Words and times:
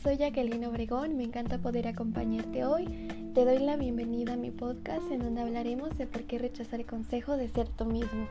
Soy 0.00 0.16
Jacqueline 0.16 0.64
Obregón, 0.64 1.16
me 1.16 1.24
encanta 1.24 1.58
poder 1.58 1.86
acompañarte 1.86 2.64
hoy. 2.64 2.86
Te 3.34 3.44
doy 3.44 3.58
la 3.58 3.76
bienvenida 3.76 4.32
a 4.32 4.36
mi 4.36 4.50
podcast 4.50 5.10
en 5.10 5.20
donde 5.20 5.42
hablaremos 5.42 5.96
de 5.98 6.06
por 6.06 6.22
qué 6.22 6.38
rechazar 6.38 6.80
el 6.80 6.86
consejo 6.86 7.36
de 7.36 7.48
ser 7.48 7.68
tú 7.68 7.84
mismo. 7.84 8.26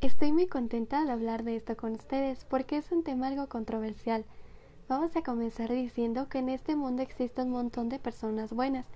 Estoy 0.00 0.32
muy 0.32 0.48
contenta 0.48 1.04
de 1.04 1.12
hablar 1.12 1.44
de 1.44 1.54
esto 1.54 1.76
con 1.76 1.92
ustedes 1.92 2.44
porque 2.46 2.76
es 2.76 2.90
un 2.90 3.04
tema 3.04 3.28
algo 3.28 3.48
controversial. 3.48 4.24
Vamos 4.88 5.14
a 5.14 5.22
comenzar 5.22 5.70
diciendo 5.70 6.28
que 6.28 6.38
en 6.38 6.48
este 6.48 6.74
mundo 6.74 7.02
existe 7.02 7.42
un 7.42 7.50
montón 7.50 7.88
de 7.88 8.00
personas 8.00 8.52
buenas 8.52 8.86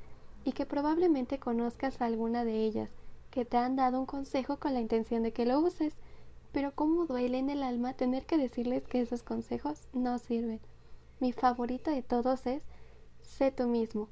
y 0.45 0.53
que 0.53 0.66
probablemente 0.66 1.39
conozcas 1.39 2.01
a 2.01 2.07
alguna 2.07 2.45
de 2.45 2.64
ellas 2.64 2.91
que 3.30 3.45
te 3.45 3.57
han 3.57 3.77
dado 3.77 4.01
un 4.01 4.07
consejo 4.07 4.59
con 4.59 4.74
la 4.74 4.80
intención 4.80 5.23
de 5.23 5.32
que 5.32 5.46
lo 5.46 5.60
uses 5.60 5.96
pero 6.55 6.73
cómo 6.73 7.05
duele 7.07 7.39
en 7.39 7.51
el 7.51 7.65
alma 7.65 7.95
tener 7.95 8.27
que 8.27 8.39
decirles 8.39 8.87
que 8.87 9.01
esos 9.01 9.25
consejos 9.25 9.89
no 9.93 10.21
sirven. 10.21 10.61
Mi 11.19 11.33
favorito 11.33 11.91
de 11.91 12.03
todos 12.03 12.47
es 12.47 12.63
sé 13.23 13.51
tú 13.51 13.67
mismo, 13.67 14.09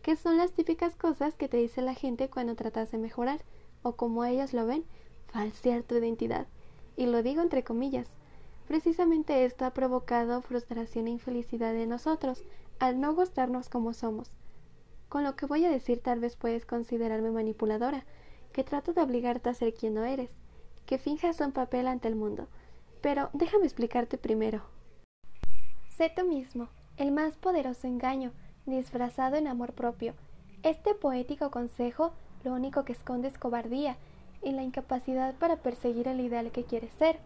que 0.00 0.14
son 0.14 0.36
las 0.36 0.52
típicas 0.52 0.94
cosas 0.94 1.34
que 1.34 1.48
te 1.48 1.56
dice 1.56 1.82
la 1.82 1.94
gente 1.94 2.30
cuando 2.30 2.54
tratas 2.54 2.92
de 2.92 2.98
mejorar, 2.98 3.40
o 3.82 3.96
como 3.96 4.24
ellos 4.24 4.52
lo 4.52 4.64
ven, 4.64 4.84
falsear 5.26 5.82
tu 5.82 5.96
identidad. 5.96 6.46
Y 6.96 7.06
lo 7.06 7.20
digo 7.24 7.42
entre 7.42 7.64
comillas. 7.64 8.06
Precisamente 8.68 9.44
esto 9.44 9.64
ha 9.64 9.74
provocado 9.74 10.40
frustración 10.40 11.08
e 11.08 11.10
infelicidad 11.10 11.74
en 11.74 11.88
nosotros, 11.88 12.44
al 12.78 13.00
no 13.00 13.12
gustarnos 13.12 13.68
como 13.68 13.92
somos. 13.92 14.30
Con 15.08 15.24
lo 15.24 15.34
que 15.34 15.46
voy 15.46 15.64
a 15.64 15.70
decir 15.70 16.00
tal 16.00 16.20
vez 16.20 16.36
puedes 16.36 16.64
considerarme 16.64 17.32
manipuladora, 17.32 18.04
que 18.52 18.62
trato 18.62 18.92
de 18.92 19.02
obligarte 19.02 19.48
a 19.50 19.54
ser 19.54 19.74
quien 19.74 19.94
no 19.94 20.04
eres 20.04 20.41
que 20.86 20.98
finjas 20.98 21.40
un 21.40 21.52
papel 21.52 21.86
ante 21.86 22.08
el 22.08 22.16
mundo. 22.16 22.48
Pero 23.00 23.30
déjame 23.32 23.64
explicarte 23.64 24.18
primero. 24.18 24.62
Sé 25.88 26.10
tú 26.14 26.24
mismo, 26.24 26.68
el 26.96 27.12
más 27.12 27.36
poderoso 27.36 27.86
engaño, 27.86 28.32
disfrazado 28.66 29.36
en 29.36 29.46
amor 29.46 29.72
propio. 29.72 30.14
Este 30.62 30.94
poético 30.94 31.50
consejo 31.50 32.12
lo 32.44 32.52
único 32.52 32.84
que 32.84 32.92
esconde 32.92 33.28
es 33.28 33.38
cobardía 33.38 33.96
y 34.42 34.52
la 34.52 34.62
incapacidad 34.62 35.34
para 35.36 35.56
perseguir 35.56 36.08
el 36.08 36.20
ideal 36.20 36.50
que 36.50 36.64
quieres 36.64 36.92
ser. 36.94 37.18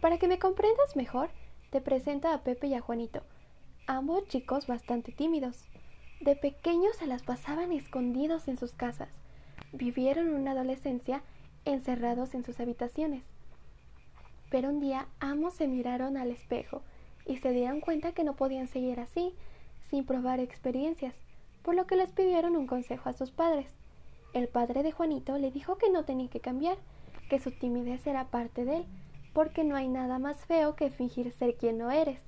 Para 0.00 0.18
que 0.18 0.28
me 0.28 0.38
comprendas 0.38 0.96
mejor, 0.96 1.30
te 1.70 1.80
presento 1.80 2.28
a 2.28 2.38
Pepe 2.38 2.68
y 2.68 2.74
a 2.74 2.80
Juanito, 2.80 3.22
ambos 3.86 4.26
chicos 4.26 4.66
bastante 4.66 5.12
tímidos. 5.12 5.68
De 6.20 6.36
pequeños 6.36 6.96
se 6.96 7.06
las 7.06 7.22
pasaban 7.22 7.72
escondidos 7.72 8.48
en 8.48 8.56
sus 8.56 8.72
casas. 8.72 9.10
Vivieron 9.72 10.34
una 10.34 10.52
adolescencia 10.52 11.22
encerrados 11.64 12.34
en 12.34 12.44
sus 12.44 12.60
habitaciones. 12.60 13.24
Pero 14.50 14.68
un 14.68 14.80
día 14.80 15.06
ambos 15.20 15.54
se 15.54 15.68
miraron 15.68 16.16
al 16.16 16.30
espejo 16.30 16.82
y 17.26 17.36
se 17.38 17.52
dieron 17.52 17.80
cuenta 17.80 18.12
que 18.12 18.24
no 18.24 18.34
podían 18.34 18.66
seguir 18.66 18.98
así, 19.00 19.34
sin 19.88 20.04
probar 20.04 20.40
experiencias, 20.40 21.14
por 21.62 21.74
lo 21.74 21.86
que 21.86 21.96
les 21.96 22.10
pidieron 22.10 22.56
un 22.56 22.66
consejo 22.66 23.08
a 23.08 23.12
sus 23.12 23.30
padres. 23.30 23.66
El 24.32 24.48
padre 24.48 24.82
de 24.82 24.92
Juanito 24.92 25.38
le 25.38 25.50
dijo 25.50 25.76
que 25.76 25.90
no 25.90 26.04
tenía 26.04 26.28
que 26.28 26.40
cambiar, 26.40 26.78
que 27.28 27.40
su 27.40 27.50
timidez 27.50 28.06
era 28.06 28.26
parte 28.28 28.64
de 28.64 28.78
él, 28.78 28.84
porque 29.32 29.64
no 29.64 29.76
hay 29.76 29.88
nada 29.88 30.18
más 30.18 30.44
feo 30.46 30.74
que 30.74 30.90
fingir 30.90 31.32
ser 31.32 31.54
quien 31.56 31.78
no 31.78 31.90
eres. 31.90 32.20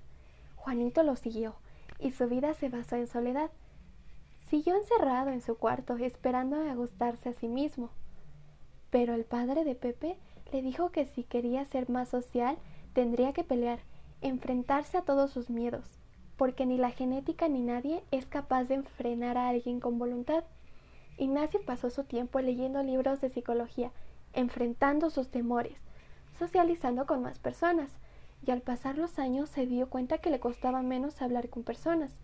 Juanito 0.56 1.02
lo 1.02 1.16
siguió, 1.16 1.54
y 1.98 2.12
su 2.12 2.28
vida 2.28 2.54
se 2.54 2.68
basó 2.68 2.96
en 2.96 3.06
soledad. 3.06 3.50
Siguió 4.48 4.76
encerrado 4.76 5.30
en 5.30 5.40
su 5.40 5.56
cuarto, 5.56 5.96
esperando 5.96 6.56
a 6.56 6.74
gustarse 6.74 7.30
a 7.30 7.32
sí 7.32 7.48
mismo. 7.48 7.90
Pero 8.92 9.14
el 9.14 9.24
padre 9.24 9.64
de 9.64 9.74
Pepe 9.74 10.18
le 10.52 10.60
dijo 10.60 10.90
que 10.90 11.06
si 11.06 11.24
quería 11.24 11.64
ser 11.64 11.88
más 11.88 12.10
social 12.10 12.58
tendría 12.92 13.32
que 13.32 13.42
pelear, 13.42 13.78
enfrentarse 14.20 14.98
a 14.98 15.02
todos 15.02 15.30
sus 15.30 15.48
miedos, 15.48 15.98
porque 16.36 16.66
ni 16.66 16.76
la 16.76 16.90
genética 16.90 17.48
ni 17.48 17.62
nadie 17.62 18.04
es 18.10 18.26
capaz 18.26 18.64
de 18.64 18.82
frenar 18.82 19.38
a 19.38 19.48
alguien 19.48 19.80
con 19.80 19.98
voluntad. 19.98 20.44
Ignacio 21.16 21.62
pasó 21.64 21.88
su 21.88 22.04
tiempo 22.04 22.38
leyendo 22.40 22.82
libros 22.82 23.22
de 23.22 23.30
psicología, 23.30 23.92
enfrentando 24.34 25.08
sus 25.08 25.30
temores, 25.30 25.80
socializando 26.38 27.06
con 27.06 27.22
más 27.22 27.38
personas, 27.38 27.90
y 28.46 28.50
al 28.50 28.60
pasar 28.60 28.98
los 28.98 29.18
años 29.18 29.48
se 29.48 29.66
dio 29.66 29.88
cuenta 29.88 30.18
que 30.18 30.28
le 30.28 30.38
costaba 30.38 30.82
menos 30.82 31.22
hablar 31.22 31.48
con 31.48 31.62
personas. 31.62 32.20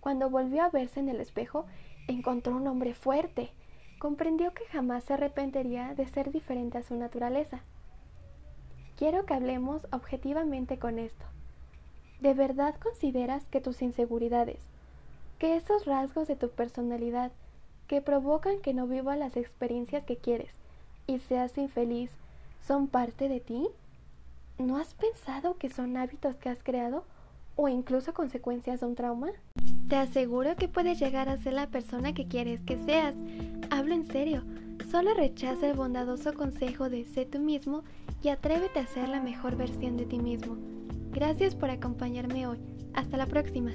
Cuando 0.00 0.30
volvió 0.30 0.64
a 0.64 0.70
verse 0.70 0.98
en 0.98 1.10
el 1.10 1.20
espejo, 1.20 1.66
encontró 2.08 2.56
un 2.56 2.66
hombre 2.66 2.94
fuerte, 2.94 3.52
comprendió 3.98 4.52
que 4.54 4.64
jamás 4.66 5.04
se 5.04 5.14
arrepentiría 5.14 5.94
de 5.94 6.06
ser 6.06 6.30
diferente 6.30 6.78
a 6.78 6.82
su 6.82 6.94
naturaleza. 6.94 7.60
Quiero 8.96 9.26
que 9.26 9.34
hablemos 9.34 9.86
objetivamente 9.92 10.78
con 10.78 10.98
esto. 10.98 11.24
¿De 12.20 12.34
verdad 12.34 12.74
consideras 12.82 13.46
que 13.46 13.60
tus 13.60 13.80
inseguridades, 13.82 14.58
que 15.38 15.56
esos 15.56 15.84
rasgos 15.84 16.26
de 16.26 16.36
tu 16.36 16.50
personalidad 16.50 17.30
que 17.86 18.02
provocan 18.02 18.60
que 18.60 18.74
no 18.74 18.86
vivas 18.86 19.18
las 19.18 19.36
experiencias 19.36 20.04
que 20.04 20.16
quieres 20.16 20.50
y 21.06 21.20
seas 21.20 21.56
infeliz, 21.58 22.10
son 22.66 22.88
parte 22.88 23.28
de 23.28 23.40
ti? 23.40 23.68
¿No 24.58 24.76
has 24.76 24.94
pensado 24.94 25.56
que 25.56 25.70
son 25.70 25.96
hábitos 25.96 26.36
que 26.36 26.48
has 26.48 26.62
creado 26.62 27.04
o 27.54 27.68
incluso 27.68 28.12
consecuencias 28.14 28.80
de 28.80 28.86
un 28.86 28.96
trauma? 28.96 29.30
Te 29.88 29.96
aseguro 29.96 30.56
que 30.56 30.68
puedes 30.68 30.98
llegar 30.98 31.28
a 31.28 31.38
ser 31.38 31.54
la 31.54 31.68
persona 31.68 32.12
que 32.12 32.26
quieres 32.26 32.60
que 32.62 32.76
seas. 32.84 33.14
En 33.90 34.04
serio. 34.04 34.42
Solo 34.90 35.14
rechaza 35.14 35.66
el 35.66 35.76
bondadoso 35.76 36.34
consejo 36.34 36.90
de 36.90 37.04
sé 37.04 37.24
tú 37.24 37.38
mismo 37.38 37.84
y 38.22 38.28
atrévete 38.28 38.80
a 38.80 38.86
ser 38.86 39.08
la 39.08 39.20
mejor 39.20 39.56
versión 39.56 39.96
de 39.96 40.04
ti 40.04 40.18
mismo. 40.18 40.56
Gracias 41.10 41.54
por 41.54 41.70
acompañarme 41.70 42.46
hoy. 42.46 42.58
Hasta 42.94 43.16
la 43.16 43.26
próxima. 43.26 43.72